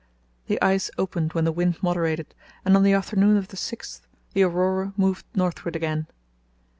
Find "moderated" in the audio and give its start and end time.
1.83-2.33